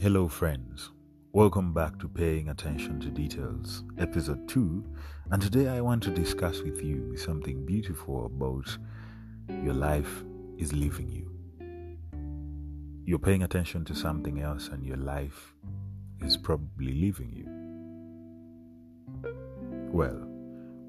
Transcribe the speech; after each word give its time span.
Hello, 0.00 0.28
friends. 0.28 0.92
Welcome 1.32 1.74
back 1.74 1.98
to 1.98 2.08
Paying 2.08 2.48
Attention 2.48 3.00
to 3.00 3.10
Details, 3.10 3.84
episode 3.98 4.48
2. 4.48 4.82
And 5.30 5.42
today 5.42 5.68
I 5.68 5.82
want 5.82 6.02
to 6.04 6.10
discuss 6.10 6.62
with 6.62 6.82
you 6.82 7.18
something 7.18 7.66
beautiful 7.66 8.24
about 8.24 8.78
your 9.62 9.74
life 9.74 10.24
is 10.56 10.72
leaving 10.72 11.10
you. 11.10 11.30
You're 13.04 13.18
paying 13.18 13.42
attention 13.42 13.84
to 13.84 13.94
something 13.94 14.40
else, 14.40 14.68
and 14.68 14.86
your 14.86 14.96
life 14.96 15.54
is 16.22 16.38
probably 16.38 16.94
leaving 16.94 17.30
you. 17.34 17.44
Well, 19.92 20.26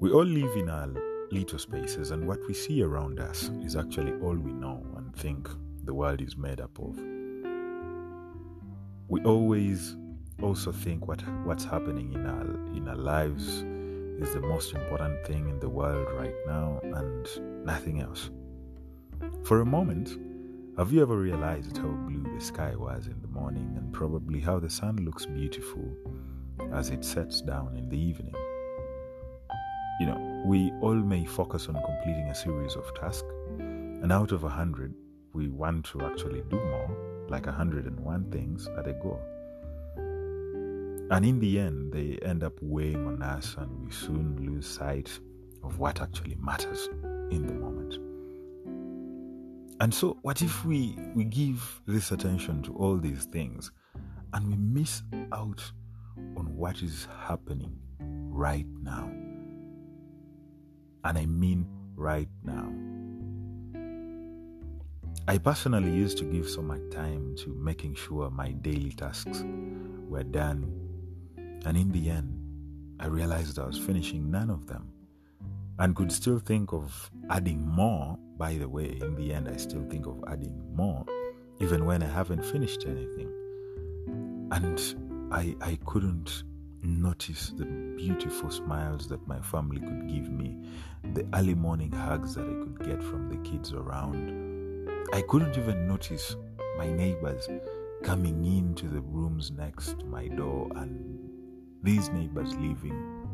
we 0.00 0.10
all 0.10 0.24
live 0.24 0.56
in 0.56 0.70
our 0.70 0.88
little 1.30 1.58
spaces, 1.58 2.12
and 2.12 2.26
what 2.26 2.38
we 2.48 2.54
see 2.54 2.82
around 2.82 3.20
us 3.20 3.50
is 3.62 3.76
actually 3.76 4.14
all 4.22 4.36
we 4.36 4.54
know 4.54 4.82
and 4.96 5.14
think 5.14 5.50
the 5.84 5.92
world 5.92 6.22
is 6.22 6.38
made 6.38 6.62
up 6.62 6.78
of. 6.78 6.98
We 9.12 9.20
always 9.24 9.94
also 10.42 10.72
think 10.72 11.06
what 11.06 11.20
what's 11.44 11.64
happening 11.64 12.14
in 12.14 12.24
our 12.24 12.46
in 12.74 12.88
our 12.88 12.96
lives 12.96 13.46
is 14.22 14.32
the 14.32 14.40
most 14.40 14.72
important 14.72 15.26
thing 15.26 15.50
in 15.50 15.60
the 15.60 15.68
world 15.68 16.08
right 16.14 16.34
now 16.46 16.80
and 16.82 17.28
nothing 17.62 18.00
else. 18.00 18.30
For 19.44 19.60
a 19.60 19.66
moment, 19.66 20.16
have 20.78 20.94
you 20.94 21.02
ever 21.02 21.18
realized 21.18 21.76
how 21.76 21.88
blue 22.08 22.24
the 22.34 22.40
sky 22.40 22.74
was 22.74 23.06
in 23.06 23.20
the 23.20 23.28
morning 23.28 23.74
and 23.76 23.92
probably 23.92 24.40
how 24.40 24.58
the 24.58 24.70
sun 24.70 24.96
looks 25.04 25.26
beautiful 25.26 25.84
as 26.72 26.88
it 26.88 27.04
sets 27.04 27.42
down 27.42 27.76
in 27.76 27.90
the 27.90 27.98
evening? 27.98 28.34
You 30.00 30.06
know, 30.06 30.42
we 30.46 30.72
all 30.80 30.94
may 30.94 31.26
focus 31.26 31.68
on 31.68 31.74
completing 31.74 32.30
a 32.30 32.34
series 32.34 32.76
of 32.76 32.90
tasks, 32.94 33.28
and 33.58 34.10
out 34.10 34.32
of 34.32 34.44
a 34.44 34.48
hundred, 34.48 34.94
we 35.34 35.48
want 35.48 35.84
to 35.92 36.00
actually 36.00 36.40
do 36.48 36.56
more, 36.56 37.11
like 37.32 37.46
a 37.46 37.52
hundred 37.52 37.86
and 37.86 37.98
one 37.98 38.30
things 38.30 38.68
at 38.78 38.86
a 38.86 38.92
go. 38.92 39.18
And 41.10 41.24
in 41.26 41.40
the 41.40 41.58
end, 41.58 41.92
they 41.92 42.18
end 42.22 42.44
up 42.44 42.52
weighing 42.60 43.06
on 43.06 43.22
us, 43.22 43.56
and 43.58 43.84
we 43.84 43.90
soon 43.90 44.36
lose 44.46 44.66
sight 44.66 45.10
of 45.64 45.78
what 45.78 46.00
actually 46.00 46.36
matters 46.36 46.88
in 47.30 47.46
the 47.46 47.54
moment. 47.54 47.98
And 49.80 49.92
so, 49.92 50.18
what 50.22 50.42
if 50.42 50.64
we, 50.64 50.96
we 51.14 51.24
give 51.24 51.80
this 51.86 52.12
attention 52.12 52.62
to 52.62 52.74
all 52.74 52.98
these 52.98 53.24
things 53.24 53.72
and 54.32 54.48
we 54.48 54.56
miss 54.56 55.02
out 55.32 55.60
on 56.36 56.54
what 56.56 56.82
is 56.82 57.08
happening 57.26 57.76
right 57.98 58.66
now? 58.80 59.10
And 61.04 61.18
I 61.18 61.26
mean 61.26 61.66
right 61.96 62.28
now. 62.44 62.72
I 65.28 65.38
personally 65.38 65.90
used 65.90 66.18
to 66.18 66.24
give 66.24 66.48
so 66.48 66.62
much 66.62 66.80
time 66.90 67.36
to 67.36 67.50
making 67.50 67.94
sure 67.94 68.28
my 68.30 68.50
daily 68.52 68.90
tasks 68.90 69.44
were 70.08 70.24
done 70.24 70.82
and 71.64 71.76
in 71.76 71.92
the 71.92 72.10
end, 72.10 72.40
I 72.98 73.06
realized 73.06 73.58
I 73.58 73.66
was 73.66 73.78
finishing 73.78 74.30
none 74.30 74.50
of 74.50 74.66
them 74.66 74.90
and 75.78 75.94
could 75.94 76.10
still 76.10 76.38
think 76.38 76.72
of 76.72 77.10
adding 77.30 77.66
more. 77.66 78.18
By 78.36 78.54
the 78.54 78.68
way, 78.68 78.98
in 79.00 79.14
the 79.14 79.32
end, 79.32 79.48
I 79.48 79.56
still 79.56 79.84
think 79.88 80.06
of 80.06 80.24
adding 80.26 80.60
more, 80.74 81.04
even 81.60 81.84
when 81.84 82.02
I 82.02 82.06
haven't 82.06 82.44
finished 82.44 82.84
anything. 82.84 83.30
And 84.50 85.28
I, 85.32 85.54
I 85.60 85.78
couldn't 85.86 86.42
notice 86.82 87.52
the 87.56 87.64
beautiful 87.64 88.50
smiles 88.50 89.06
that 89.08 89.24
my 89.28 89.40
family 89.40 89.80
could 89.80 90.08
give 90.08 90.30
me, 90.30 90.56
the 91.14 91.26
early 91.32 91.54
morning 91.54 91.92
hugs 91.92 92.34
that 92.34 92.44
I 92.44 92.64
could 92.64 92.84
get 92.84 93.02
from 93.02 93.28
the 93.28 93.36
kids 93.48 93.72
around. 93.72 94.51
I 95.12 95.22
couldn't 95.28 95.56
even 95.58 95.86
notice 95.86 96.36
my 96.78 96.90
neighbors 96.90 97.48
coming 98.02 98.44
into 98.44 98.88
the 98.88 99.00
rooms 99.00 99.50
next 99.50 99.98
to 100.00 100.06
my 100.06 100.28
door 100.28 100.68
and 100.76 101.18
these 101.82 102.08
neighbors 102.10 102.54
leaving. 102.56 103.28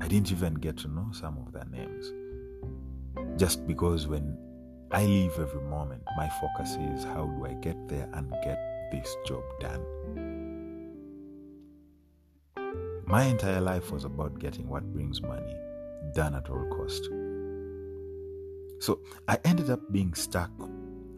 I 0.00 0.08
didn't 0.08 0.32
even 0.32 0.54
get 0.54 0.76
to 0.78 0.88
know 0.88 1.08
some 1.12 1.38
of 1.38 1.52
their 1.52 1.66
names. 1.66 2.12
Just 3.38 3.66
because 3.66 4.06
when 4.06 4.36
I 4.90 5.04
leave 5.04 5.38
every 5.38 5.62
moment, 5.62 6.02
my 6.16 6.28
focus 6.40 6.76
is 6.76 7.04
how 7.04 7.26
do 7.26 7.46
I 7.46 7.54
get 7.54 7.76
there 7.88 8.08
and 8.12 8.32
get 8.42 8.58
this 8.90 9.16
job 9.26 9.42
done. 9.60 9.84
My 13.06 13.24
entire 13.24 13.60
life 13.60 13.90
was 13.90 14.04
about 14.04 14.38
getting 14.38 14.68
what 14.68 14.92
brings 14.92 15.20
money 15.20 15.56
done 16.14 16.34
at 16.34 16.48
all 16.48 16.66
cost. 16.76 17.04
So 18.80 19.00
I 19.28 19.38
ended 19.44 19.70
up 19.70 19.80
being 19.92 20.14
stuck 20.14 20.50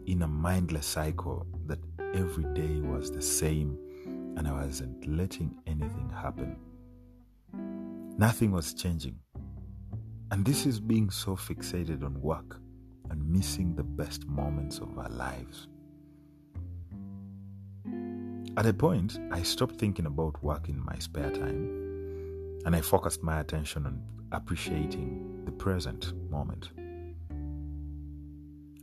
in 0.07 0.21
a 0.21 0.27
mindless 0.27 0.85
cycle 0.85 1.45
that 1.65 1.79
every 2.13 2.45
day 2.53 2.79
was 2.79 3.11
the 3.11 3.21
same 3.21 3.77
and 4.37 4.47
I 4.47 4.53
wasn't 4.53 5.05
letting 5.05 5.59
anything 5.67 6.09
happen. 6.09 6.55
Nothing 8.17 8.51
was 8.51 8.73
changing. 8.73 9.19
And 10.31 10.45
this 10.45 10.65
is 10.65 10.79
being 10.79 11.09
so 11.09 11.35
fixated 11.35 12.03
on 12.03 12.19
work 12.21 12.59
and 13.09 13.29
missing 13.29 13.75
the 13.75 13.83
best 13.83 14.25
moments 14.27 14.79
of 14.79 14.97
our 14.97 15.09
lives. 15.09 15.67
At 18.55 18.65
a 18.65 18.73
point, 18.73 19.19
I 19.31 19.43
stopped 19.43 19.75
thinking 19.75 20.05
about 20.05 20.41
work 20.41 20.69
in 20.69 20.83
my 20.83 20.97
spare 20.99 21.31
time 21.31 22.61
and 22.65 22.75
I 22.75 22.81
focused 22.81 23.23
my 23.23 23.41
attention 23.41 23.85
on 23.85 24.01
appreciating 24.31 25.43
the 25.45 25.51
present 25.51 26.13
moment. 26.29 26.71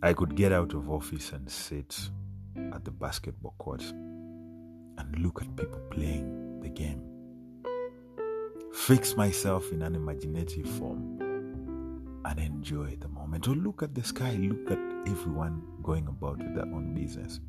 I 0.04 0.12
could 0.12 0.34
get 0.34 0.52
out 0.52 0.74
of 0.74 0.90
office 0.90 1.32
and 1.32 1.50
sit 1.50 1.98
at 2.74 2.84
the 2.84 2.90
basketball 2.90 3.54
court 3.56 3.80
and 3.80 5.18
look 5.18 5.40
at 5.40 5.56
people 5.56 5.80
playing 5.90 6.60
the 6.60 6.68
game. 6.68 7.00
Fix 8.74 9.16
myself 9.16 9.72
in 9.72 9.80
an 9.80 9.94
imaginative 9.94 10.68
form 10.68 12.20
and 12.22 12.38
enjoy 12.38 12.96
the 13.00 13.08
moment. 13.08 13.48
Or 13.48 13.54
look 13.54 13.82
at 13.82 13.94
the 13.94 14.04
sky, 14.04 14.32
look 14.32 14.70
at 14.70 14.78
everyone 15.06 15.62
going 15.82 16.06
about 16.06 16.36
with 16.36 16.54
their 16.54 16.66
own 16.66 16.92
business. 16.94 17.40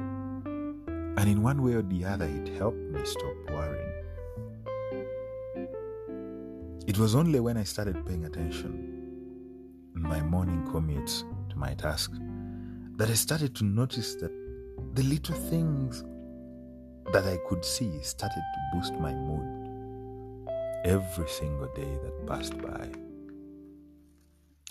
And 0.00 1.20
in 1.30 1.40
one 1.40 1.62
way 1.62 1.74
or 1.74 1.82
the 1.82 2.04
other, 2.04 2.26
it 2.26 2.48
helped 2.58 2.78
me 2.78 2.98
stop 3.04 3.36
worrying. 3.52 3.92
It 6.88 6.98
was 6.98 7.14
only 7.14 7.38
when 7.38 7.56
I 7.56 7.62
started 7.62 8.04
paying 8.04 8.24
attention 8.24 8.90
in 9.94 10.02
my 10.02 10.20
morning 10.20 10.66
commutes 10.66 11.22
to 11.54 11.58
my 11.58 11.74
tasks 11.74 12.18
that 12.96 13.08
I 13.08 13.14
started 13.14 13.54
to 13.56 13.64
notice 13.64 14.14
that 14.16 14.32
the 14.94 15.02
little 15.02 15.34
things 15.34 16.04
that 17.12 17.24
I 17.24 17.38
could 17.48 17.64
see 17.64 18.02
started 18.02 18.42
to 18.54 18.60
boost 18.72 18.94
my 18.94 19.12
mood 19.14 20.48
every 20.84 21.28
single 21.28 21.68
day 21.74 21.98
that 22.02 22.26
passed 22.26 22.56
by. 22.58 22.88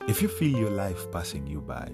If 0.08 0.22
you 0.22 0.28
feel 0.28 0.58
your 0.58 0.70
life 0.72 1.12
passing 1.12 1.48
you 1.48 1.62
by, 1.62 1.92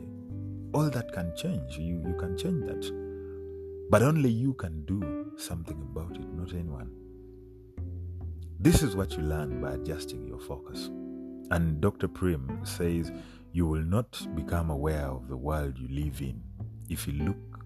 all 0.74 0.90
that 0.90 1.14
can 1.14 1.34
change. 1.36 1.78
You, 1.78 2.04
you 2.06 2.16
can 2.20 2.38
change 2.38 2.66
that. 2.66 3.90
But 3.90 4.04
only 4.04 4.30
you 4.30 4.54
can 4.54 4.86
do 4.86 5.34
something 5.38 5.82
about 5.82 6.16
it, 6.16 6.28
not 6.34 6.54
anyone. 6.54 6.92
This 8.60 8.84
is 8.84 8.96
what 8.96 9.14
you 9.14 9.24
learn 9.24 9.62
by 9.62 9.74
adjusting 9.74 10.28
your 10.28 10.40
focus. 10.40 10.90
And 11.52 11.82
Dr. 11.82 12.08
Prim 12.08 12.60
says 12.64 13.12
you 13.52 13.66
will 13.66 13.82
not 13.82 14.28
become 14.36 14.70
aware 14.70 15.06
of 15.06 15.28
the 15.28 15.38
world 15.38 15.78
you 15.78 15.88
live 15.88 16.22
in 16.22 16.42
if 16.90 17.08
you 17.08 17.14
look 17.24 17.66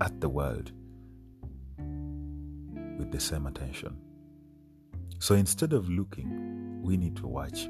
at 0.00 0.20
the 0.20 0.28
world 0.28 0.72
with 2.98 3.10
the 3.10 3.20
same 3.20 3.46
attention. 3.46 3.96
So 5.18 5.34
instead 5.34 5.72
of 5.72 5.88
looking, 5.88 6.80
we 6.82 6.96
need 6.96 7.16
to 7.16 7.26
watch 7.26 7.68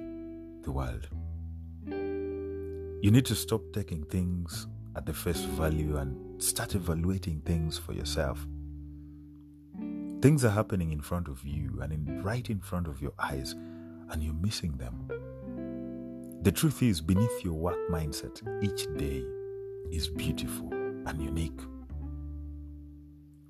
the 0.62 0.70
world. 0.70 1.08
You 1.86 3.10
need 3.10 3.24
to 3.26 3.34
stop 3.34 3.62
taking 3.72 4.04
things 4.04 4.66
at 4.94 5.06
the 5.06 5.12
face 5.12 5.40
value 5.40 5.96
and 5.96 6.42
start 6.42 6.74
evaluating 6.74 7.40
things 7.40 7.78
for 7.78 7.92
yourself. 7.92 8.46
Things 10.20 10.44
are 10.44 10.50
happening 10.50 10.92
in 10.92 11.00
front 11.00 11.28
of 11.28 11.44
you 11.44 11.80
and 11.80 11.92
in, 11.92 12.22
right 12.22 12.48
in 12.50 12.60
front 12.60 12.86
of 12.86 13.00
your 13.00 13.12
eyes, 13.18 13.52
and 14.10 14.22
you're 14.22 14.34
missing 14.34 14.76
them. 14.76 15.08
The 16.42 16.50
truth 16.50 16.82
is, 16.82 17.02
beneath 17.02 17.44
your 17.44 17.52
work 17.52 17.76
mindset, 17.90 18.40
each 18.62 18.86
day 18.96 19.22
is 19.92 20.08
beautiful 20.08 20.72
and 20.72 21.20
unique. 21.20 21.60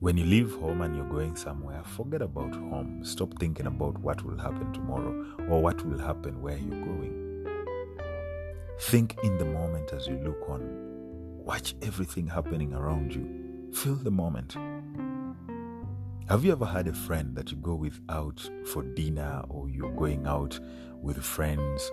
When 0.01 0.17
you 0.17 0.25
leave 0.25 0.51
home 0.55 0.81
and 0.83 0.97
you're 0.97 1.09
going 1.09 1.37
somewhere, 1.37 1.85
forget 1.85 2.21
about 2.21 2.53
home. 2.53 3.05
Stop 3.05 3.39
thinking 3.39 3.67
about 3.67 3.97
what 3.99 4.25
will 4.25 4.37
happen 4.37 4.73
tomorrow 4.73 5.25
or 5.49 5.63
what 5.63 5.87
will 5.87 6.01
happen 6.01 6.43
where 6.43 6.57
you're 6.57 6.85
going. 6.85 7.47
Think 8.81 9.17
in 9.23 9.39
the 9.39 9.45
moment 9.45 9.93
as 9.93 10.09
you 10.09 10.19
look 10.25 10.49
on. 10.49 10.63
Watch 11.45 11.77
everything 11.83 12.27
happening 12.27 12.75
around 12.75 13.15
you. 13.15 13.71
Feel 13.73 13.95
the 13.95 14.11
moment. 14.11 14.57
Have 16.29 16.45
you 16.45 16.51
ever 16.51 16.67
had 16.67 16.89
a 16.89 16.93
friend 16.93 17.37
that 17.37 17.53
you 17.53 17.57
go 17.59 17.77
with 17.77 18.01
out 18.09 18.51
for 18.65 18.83
dinner 18.83 19.45
or 19.49 19.69
you're 19.69 19.95
going 19.95 20.27
out 20.27 20.59
with 21.03 21.23
friends, 21.23 21.91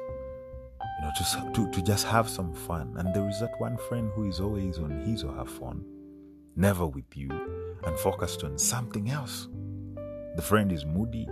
you 0.97 1.05
know, 1.05 1.11
to, 1.15 1.51
to, 1.53 1.71
to 1.71 1.81
just 1.81 2.05
have 2.07 2.29
some 2.29 2.53
fun? 2.53 2.95
And 2.97 3.13
there 3.13 3.27
is 3.29 3.39
that 3.39 3.59
one 3.59 3.77
friend 3.89 4.11
who 4.15 4.27
is 4.27 4.39
always 4.39 4.77
on 4.77 5.01
his 5.01 5.23
or 5.23 5.33
her 5.33 5.45
phone 5.45 5.85
never 6.57 6.87
with 6.87 7.15
you, 7.15 7.29
and 7.85 7.97
focused 7.99 8.43
on 8.43 8.57
something 8.57 9.09
else. 9.09 9.47
The 10.35 10.41
friend 10.41 10.71
is 10.71 10.85
moody. 10.85 11.27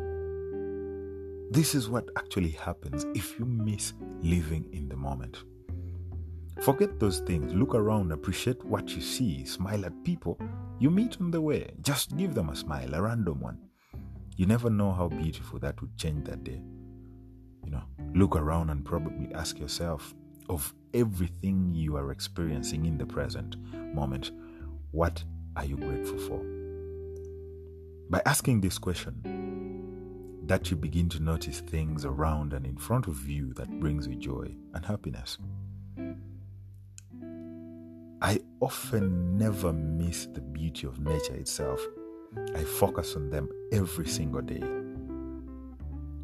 This 1.52 1.76
is 1.76 1.90
what 1.90 2.10
actually 2.16 2.52
happens 2.52 3.06
if 3.16 3.38
you 3.38 3.46
miss 3.46 3.94
living 4.22 4.70
in 4.72 4.88
the 4.88 4.96
moment. 4.96 5.44
Forget 6.62 7.00
those 7.00 7.20
things. 7.20 7.54
Look 7.54 7.76
around, 7.76 8.12
appreciate 8.12 8.64
what 8.64 8.96
you 8.96 9.02
see, 9.02 9.46
smile 9.46 9.86
at 9.86 10.04
people 10.04 10.40
you 10.80 10.90
meet 10.90 11.18
on 11.20 11.32
the 11.32 11.42
way. 11.42 11.72
Just 11.82 12.16
give 12.16 12.34
them 12.34 12.50
a 12.50 12.56
smile, 12.56 12.94
a 12.94 13.02
random 13.02 13.40
one. 13.42 13.58
You 14.38 14.46
never 14.46 14.70
know 14.70 14.92
how 14.92 15.08
beautiful 15.08 15.60
that 15.60 15.80
would 15.82 15.98
change 15.98 16.26
that 16.26 16.44
day. 16.44 16.62
Look 18.16 18.38
around 18.38 18.70
and 18.70 18.86
probably 18.86 19.28
ask 19.36 19.60
yourself 19.60 20.16
of 20.48 20.74
everything 20.94 21.72
you 21.74 21.98
are 21.98 22.12
experiencing 22.14 22.86
in 22.86 22.98
the 22.98 23.06
present 23.06 23.58
moment, 23.94 24.32
what 24.92 25.22
are 25.58 25.66
you 25.66 25.76
grateful 25.76 26.18
for? 26.20 26.42
By 28.10 28.22
asking 28.26 28.62
this 28.62 28.78
question, 28.78 30.42
that 30.48 30.72
you 30.72 30.78
begin 30.78 31.10
to 31.10 31.20
notice 31.20 31.60
things 31.60 32.06
around 32.06 32.54
and 32.54 32.66
in 32.66 32.78
front 32.78 33.08
of 33.08 33.28
you 33.28 33.52
that 33.56 33.82
brings 33.82 34.08
you 34.08 34.16
joy 34.16 34.56
and 34.74 34.86
happiness. 34.86 35.38
I 38.22 38.40
often 38.62 39.38
never 39.38 39.74
miss 39.74 40.28
the 40.28 40.40
beauty 40.40 40.88
of 40.88 41.02
nature 41.02 41.36
itself. 41.36 41.86
I 42.56 42.64
focus 42.64 43.18
on 43.18 43.30
them 43.30 43.50
every 43.74 44.08
single 44.08 44.42
day. 44.42 44.85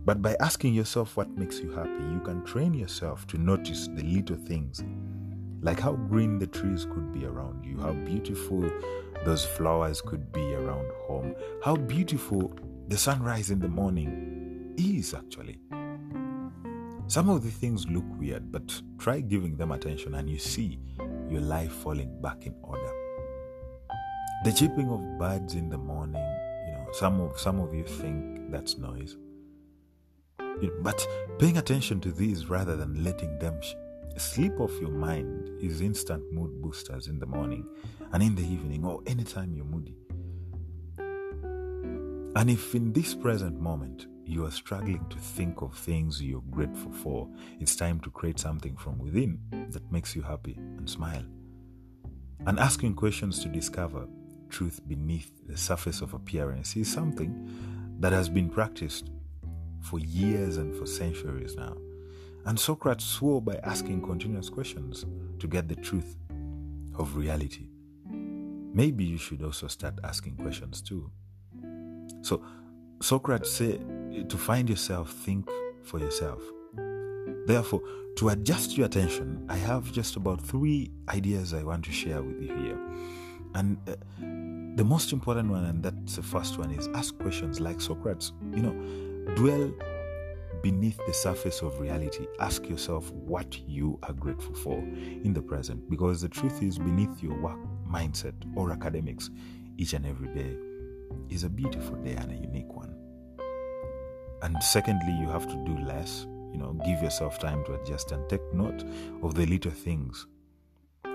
But 0.03 0.21
by 0.21 0.35
asking 0.39 0.73
yourself 0.73 1.15
what 1.15 1.37
makes 1.37 1.59
you 1.59 1.71
happy, 1.71 2.03
you 2.11 2.21
can 2.25 2.43
train 2.43 2.73
yourself 2.73 3.27
to 3.27 3.37
notice 3.37 3.87
the 3.87 4.03
little 4.03 4.35
things, 4.35 4.83
like 5.61 5.79
how 5.79 5.93
green 5.93 6.39
the 6.39 6.47
trees 6.47 6.85
could 6.85 7.11
be 7.11 7.25
around 7.25 7.63
you, 7.63 7.79
how 7.79 7.93
beautiful 7.93 8.67
those 9.23 9.45
flowers 9.45 10.01
could 10.01 10.31
be 10.31 10.55
around 10.55 10.89
home, 11.07 11.35
how 11.63 11.75
beautiful 11.75 12.51
the 12.87 12.97
sunrise 12.97 13.51
in 13.51 13.59
the 13.59 13.67
morning 13.67 14.73
is 14.77 15.13
actually. 15.13 15.59
Some 17.05 17.29
of 17.29 17.43
the 17.43 17.51
things 17.51 17.87
look 17.87 18.05
weird, 18.17 18.51
but 18.51 18.81
try 18.97 19.19
giving 19.19 19.55
them 19.55 19.71
attention 19.71 20.15
and 20.15 20.29
you 20.29 20.39
see 20.39 20.79
your 21.29 21.41
life 21.41 21.71
falling 21.71 22.19
back 22.21 22.47
in 22.47 22.55
order. 22.63 22.91
The 24.45 24.51
chirping 24.51 24.89
of 24.89 25.19
birds 25.19 25.53
in 25.53 25.69
the 25.69 25.77
morning, 25.77 26.23
you 26.65 26.73
know, 26.73 26.87
some 26.93 27.21
of 27.21 27.39
some 27.39 27.59
of 27.59 27.75
you 27.75 27.83
think 27.83 28.51
that's 28.51 28.77
noise. 28.77 29.15
But 30.81 31.07
paying 31.39 31.57
attention 31.57 31.99
to 32.01 32.11
these 32.11 32.49
rather 32.49 32.75
than 32.75 33.03
letting 33.03 33.37
them 33.39 33.59
sh- 33.61 33.73
sleep 34.17 34.59
off 34.59 34.71
your 34.79 34.91
mind 34.91 35.49
is 35.61 35.81
instant 35.81 36.31
mood 36.31 36.61
boosters 36.61 37.07
in 37.07 37.19
the 37.19 37.25
morning 37.25 37.67
and 38.11 38.21
in 38.21 38.35
the 38.35 38.43
evening 38.43 38.85
or 38.85 39.01
anytime 39.07 39.53
you're 39.53 39.65
moody. 39.65 39.95
And 42.35 42.49
if 42.49 42.73
in 42.75 42.93
this 42.93 43.13
present 43.13 43.59
moment 43.59 44.07
you 44.25 44.45
are 44.45 44.51
struggling 44.51 45.05
to 45.09 45.17
think 45.17 45.61
of 45.61 45.77
things 45.77 46.21
you're 46.21 46.43
grateful 46.49 46.91
for, 46.91 47.27
it's 47.59 47.75
time 47.75 47.99
to 48.01 48.09
create 48.09 48.39
something 48.39 48.77
from 48.77 48.97
within 48.99 49.39
that 49.71 49.91
makes 49.91 50.15
you 50.15 50.21
happy 50.21 50.55
and 50.57 50.89
smile. 50.89 51.25
And 52.45 52.57
asking 52.59 52.95
questions 52.95 53.39
to 53.39 53.49
discover 53.49 54.07
truth 54.49 54.79
beneath 54.87 55.31
the 55.47 55.57
surface 55.57 56.01
of 56.01 56.13
appearance 56.13 56.75
is 56.75 56.91
something 56.91 57.49
that 57.99 58.13
has 58.13 58.29
been 58.29 58.49
practiced 58.49 59.11
for 59.81 59.99
years 59.99 60.57
and 60.57 60.75
for 60.77 60.85
centuries 60.85 61.55
now. 61.55 61.75
And 62.45 62.59
Socrates 62.59 63.05
swore 63.05 63.41
by 63.41 63.55
asking 63.63 64.01
continuous 64.01 64.49
questions 64.49 65.05
to 65.39 65.47
get 65.47 65.67
the 65.67 65.75
truth 65.75 66.17
of 66.97 67.15
reality. 67.15 67.67
Maybe 68.73 69.03
you 69.03 69.17
should 69.17 69.43
also 69.43 69.67
start 69.67 69.95
asking 70.03 70.37
questions 70.37 70.81
too. 70.81 71.11
So, 72.21 72.43
Socrates 73.01 73.51
said 73.51 74.29
to 74.29 74.37
find 74.37 74.69
yourself, 74.69 75.11
think 75.11 75.49
for 75.83 75.99
yourself. 75.99 76.41
Therefore, 77.45 77.81
to 78.17 78.29
adjust 78.29 78.77
your 78.77 78.85
attention, 78.85 79.45
I 79.49 79.57
have 79.57 79.91
just 79.91 80.15
about 80.15 80.41
three 80.41 80.91
ideas 81.09 81.53
I 81.53 81.63
want 81.63 81.85
to 81.85 81.91
share 81.91 82.21
with 82.21 82.41
you 82.41 82.55
here. 82.55 82.79
And 83.55 83.77
uh, 83.87 83.95
the 84.77 84.83
most 84.85 85.11
important 85.11 85.49
one, 85.49 85.65
and 85.65 85.83
that's 85.83 86.15
the 86.15 86.23
first 86.23 86.57
one, 86.57 86.71
is 86.71 86.87
ask 86.93 87.17
questions 87.17 87.59
like 87.59 87.81
Socrates. 87.81 88.31
You 88.53 88.61
know, 88.61 89.10
dwell 89.35 89.73
beneath 90.61 90.99
the 91.07 91.13
surface 91.13 91.61
of 91.61 91.79
reality. 91.79 92.27
Ask 92.39 92.67
yourself 92.69 93.11
what 93.11 93.59
you 93.67 93.99
are 94.03 94.13
grateful 94.13 94.53
for 94.55 94.77
in 94.77 95.33
the 95.33 95.41
present, 95.41 95.89
because 95.89 96.21
the 96.21 96.29
truth 96.29 96.61
is 96.61 96.77
beneath 96.77 97.21
your 97.21 97.39
work 97.39 97.59
mindset 97.89 98.33
or 98.55 98.71
academics 98.71 99.29
each 99.77 99.93
and 99.93 100.05
every 100.05 100.27
day 100.29 100.55
is 101.29 101.43
a 101.43 101.49
beautiful 101.49 101.95
day 101.97 102.13
and 102.13 102.31
a 102.31 102.35
unique 102.35 102.73
one. 102.73 102.95
And 104.43 104.61
secondly, 104.63 105.13
you 105.19 105.27
have 105.27 105.47
to 105.47 105.65
do 105.65 105.77
less. 105.85 106.25
You 106.51 106.57
know, 106.57 106.73
give 106.85 107.01
yourself 107.01 107.39
time 107.39 107.63
to 107.65 107.75
adjust 107.75 108.11
and 108.11 108.27
take 108.27 108.41
note 108.53 108.83
of 109.23 109.35
the 109.35 109.45
little 109.45 109.71
things. 109.71 110.27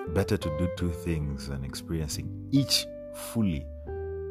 Better 0.09 0.37
to 0.37 0.59
do 0.59 0.69
two 0.77 0.91
things 0.91 1.49
than 1.49 1.65
experiencing 1.65 2.49
each 2.53 2.87
fully 3.33 3.67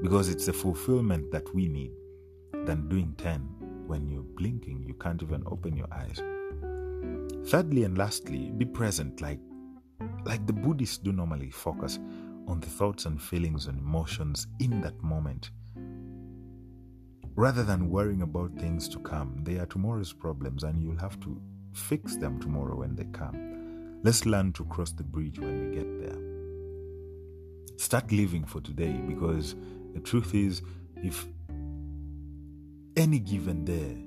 because 0.02 0.30
it's 0.30 0.46
the 0.46 0.54
fulfillment 0.54 1.32
that 1.32 1.54
we 1.54 1.68
need 1.68 1.92
than 2.66 2.88
doing 2.90 3.14
10 3.18 3.65
when 3.88 4.08
you're 4.08 4.24
blinking, 4.24 4.84
you 4.84 4.94
can't 4.96 5.22
even 5.22 5.44
open 5.48 5.76
your 5.76 5.88
eyes. 5.92 6.22
Thirdly 7.50 7.84
and 7.84 7.98
lastly, 7.98 8.52
be 8.58 8.66
present 8.66 9.22
like 9.22 9.40
like 10.26 10.46
the 10.48 10.54
Buddhists 10.54 10.98
do 10.98 11.12
normally 11.12 11.52
focus 11.52 12.00
on 12.48 12.60
the 12.60 12.68
thoughts 12.68 13.06
and 13.06 13.22
feelings 13.22 13.68
and 13.68 13.78
emotions 13.80 14.48
in 14.60 14.82
that 14.82 15.02
moment 15.04 15.52
rather 17.36 17.64
than 17.64 17.90
worrying 17.90 18.22
about 18.22 18.52
things 18.58 18.88
to 18.90 19.00
come. 19.00 19.38
They 19.44 19.58
are 19.58 19.66
tomorrow's 19.66 20.14
problems 20.14 20.64
and 20.64 20.82
you'll 20.82 20.98
have 20.98 21.20
to 21.22 21.40
fix 21.74 22.16
them 22.16 22.40
tomorrow 22.40 22.78
when 22.78 22.96
they 22.96 23.06
come. 23.06 24.00
Let's 24.04 24.26
learn 24.26 24.54
to 24.54 24.66
cross 24.66 24.92
the 24.92 25.04
bridge 25.04 25.40
when 25.40 25.70
we 25.70 25.76
get 25.76 26.00
there. 26.00 27.78
Start 27.78 28.12
living 28.12 28.46
for 28.46 28.62
today 28.62 28.94
because 28.94 29.56
the 29.94 30.00
truth 30.00 30.34
is, 30.34 30.62
if 31.04 31.26
any 32.98 33.20
given 33.20 33.66
day, 33.66 34.06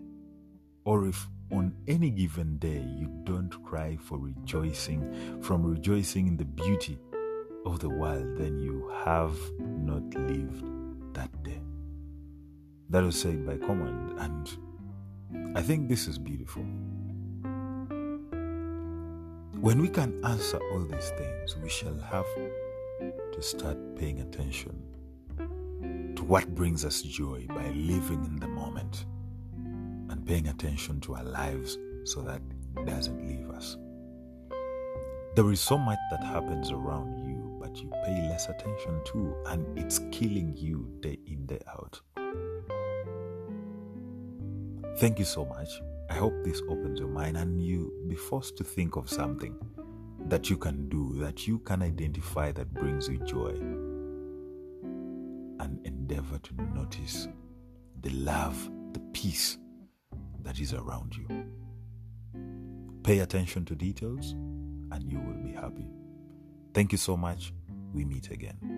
or 0.85 1.06
if 1.06 1.29
on 1.52 1.75
any 1.87 2.11
given 2.11 2.56
day 2.58 2.82
you 2.96 3.08
don't 3.25 3.50
cry 3.64 3.96
for 4.00 4.19
rejoicing, 4.19 5.40
from 5.43 5.62
rejoicing 5.62 6.26
in 6.26 6.37
the 6.37 6.44
beauty 6.44 6.99
of 7.66 7.80
the 7.80 7.88
world, 7.88 8.37
then 8.38 8.59
you 8.59 8.90
have 9.04 9.37
not 9.61 10.02
lived 10.14 10.64
that 11.14 11.30
day. 11.42 11.61
That 12.88 13.04
was 13.04 13.21
said 13.21 13.47
by 13.47 13.59
Command, 13.59 14.18
and 14.18 15.57
I 15.57 15.61
think 15.62 15.88
this 15.88 16.09
is 16.09 16.18
beautiful. 16.18 16.62
When 19.61 19.83
we 19.83 19.88
can 19.88 20.25
answer 20.25 20.59
all 20.73 20.85
these 20.85 21.11
things, 21.11 21.57
we 21.62 21.68
shall 21.68 21.99
have 21.99 22.26
to 23.33 23.42
start 23.42 23.76
paying 23.97 24.21
attention 24.21 24.83
what 26.28 26.54
brings 26.54 26.85
us 26.85 27.00
joy 27.00 27.47
by 27.49 27.66
living 27.70 28.23
in 28.26 28.38
the 28.38 28.47
moment 28.47 29.06
and 30.11 30.26
paying 30.26 30.49
attention 30.49 31.00
to 31.00 31.14
our 31.14 31.25
lives 31.25 31.78
so 32.04 32.20
that 32.20 32.42
it 32.76 32.85
doesn't 32.85 33.26
leave 33.26 33.49
us. 33.49 33.78
There 35.37 35.50
is 35.50 35.58
so 35.58 35.78
much 35.78 35.99
that 36.11 36.23
happens 36.23 36.70
around 36.70 37.26
you, 37.26 37.56
but 37.58 37.78
you 37.78 37.90
pay 38.04 38.28
less 38.28 38.47
attention 38.50 39.00
to, 39.06 39.35
and 39.47 39.78
it's 39.78 40.00
killing 40.12 40.52
you 40.54 40.92
day 41.00 41.18
in, 41.26 41.47
day 41.47 41.62
out. 41.66 41.99
Thank 44.99 45.18
you 45.18 45.25
so 45.25 45.47
much. 45.47 45.80
I 46.11 46.14
hope 46.14 46.35
this 46.44 46.61
opens 46.68 47.00
your 47.00 47.08
mind 47.08 47.38
and 47.38 47.62
you 47.64 47.90
be 48.06 48.16
forced 48.16 48.58
to 48.58 48.64
think 48.64 48.97
of 48.97 49.08
something 49.08 49.56
that 50.26 50.50
you 50.50 50.58
can 50.58 50.90
do, 50.90 51.14
that 51.20 51.47
you 51.47 51.61
can 51.61 51.80
identify 51.82 52.52
that 52.52 52.75
brings 52.75 53.08
you 53.08 53.16
joy, 53.20 53.54
endeavor 55.88 56.38
to 56.38 56.54
notice 56.75 57.28
the 58.02 58.11
love, 58.11 58.71
the 58.92 59.00
peace 59.12 59.59
that 60.42 60.61
is 60.61 60.73
around 60.73 61.16
you. 61.16 61.26
Pay 63.02 63.21
attention 63.21 63.64
to 63.64 63.75
details 63.75 64.33
and 64.92 65.11
you 65.11 65.18
will 65.18 65.42
be 65.42 65.52
happy. 65.52 65.90
Thank 66.75 66.92
you 66.92 66.99
so 66.99 67.16
much. 67.16 67.52
We 67.92 68.04
meet 68.04 68.30
again. 68.30 68.77